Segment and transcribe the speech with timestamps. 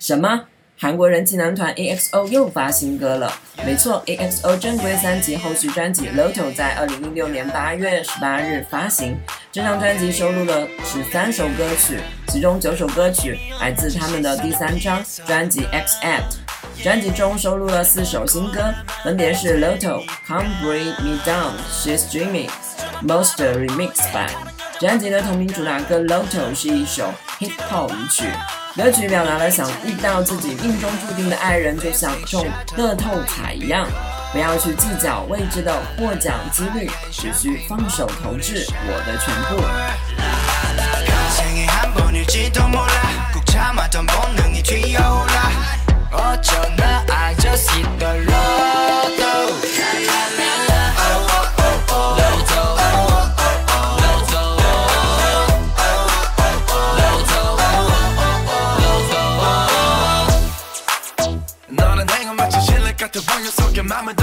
[0.00, 0.44] 什么？
[0.78, 3.30] 韩国人气男团 EXO 又发新歌了。
[3.66, 9.14] 没错，EXO 正规三辑后续专辑《Lotto》在二零一六年八月十八日发行。
[9.52, 16.80] 这张专辑收录了十三首歌曲，其中九首歌曲来自他们的第三张专辑《X Act》。
[16.82, 18.72] 专辑中收录了四首新歌，
[19.04, 22.48] 分别是《Lotto》、《Come Bring Me Down》、《She's Dreaming》、
[23.06, 24.26] 《Most Remix 版》。
[24.80, 28.24] 专辑的同名主打歌《Lotto》是一首 hip hop 舞曲。
[28.76, 33.86] 歌曲表达了想遇到自己命中注定的爱人，就像中乐透彩一样，
[34.32, 39.60] 不要去计较未知的获奖几率，只需放手投掷我的全部。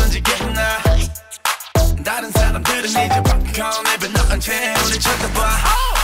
[0.07, 0.83] 던지겠나
[2.03, 5.96] 다른 사람들은 이제 팝콘 앱에 넣은 채 우리 쳐다봐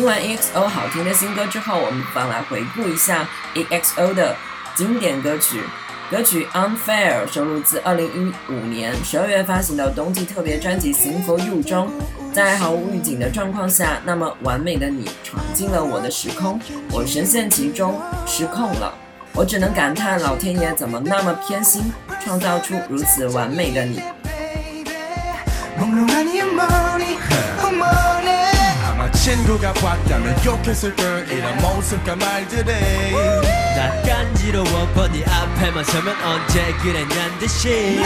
[0.00, 4.34] 听完 EXO 好听的新歌之后，我们不妨来回顾一下 EXO 的
[4.74, 5.60] 经典歌曲。
[6.10, 8.32] 歌曲《Unfair》收录自2015
[8.70, 11.92] 年12月发行的冬季特别专辑《Sing for You》中。
[12.32, 16.58] 在毫无预警的状况下，那么完美的你闯进了我的时空，
[16.90, 18.94] 我深陷其中，失控了。
[19.34, 21.92] 我只能感叹老天爷怎么那么偏心，
[22.24, 24.02] 创造出如此完美的你。
[29.20, 32.72] 친구가 봤다면 욕했을 걸 이런 모습과 말들이
[33.76, 38.00] 나 간지러워 네 앞에만 서면 언제 그랬냔 듯이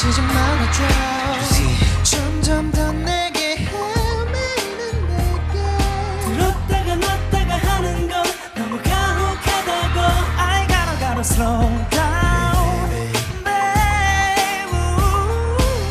[0.00, 0.14] 다면
[0.72, 1.62] 장난치지?
[1.62, 5.56] 말아줘 점점 더 내게 헤매는 내게.
[6.24, 8.22] 들었다가 놨다가 하는 건
[8.54, 10.00] 너무 가혹하다고.
[10.38, 12.90] I gotta gotta slow down.
[13.44, 14.70] babe.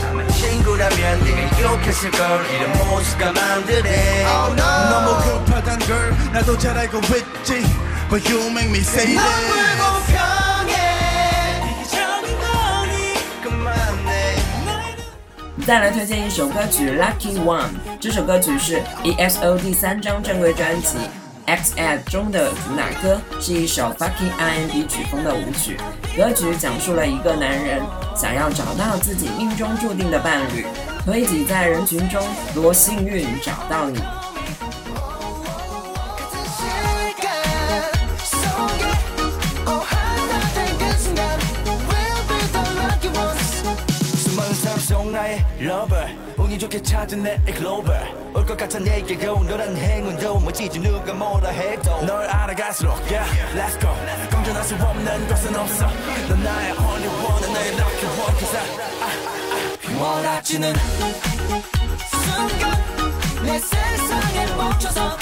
[0.10, 2.46] 아마 친구라면 네가 욕했을 걸.
[2.56, 3.90] 이런 모습과 마음들이
[4.26, 4.90] Oh, no.
[4.90, 6.16] 너무 급하단 걸.
[6.32, 7.66] 나도 잘 알고 있지.
[8.10, 10.07] But you make me say 넌 that
[15.68, 17.60] 再来推荐一首歌曲《Lucky One》，
[18.00, 20.98] 这首歌曲是 EXO 第三张正规专辑
[21.46, 25.76] 《X X》中的主打歌，是一首 Fucking R&B 曲风的舞曲。
[26.16, 27.82] 歌曲讲述了一个男人
[28.16, 30.66] 想要找到自己命中注定的伴侣，
[31.06, 32.26] 可以挤在人群中，
[32.56, 34.00] 多幸运找到你。
[45.60, 46.08] Lover.
[46.38, 47.96] 운이 좋게 찾은 내 글로벌
[48.34, 52.02] 올 것 같아 내게로 너란 행운도 멋지지 누가 뭐라 해도.
[52.06, 53.26] 널 알아갈수록 yeah
[53.56, 53.90] let's go.
[54.32, 55.88] 공존할 수 없는 것은 없어.
[56.30, 58.38] 넌 나의 only one 나의 lucky one
[59.02, 59.10] I,
[59.96, 60.74] I 원하지는
[62.12, 65.18] 순간 내 세상에 멈춰서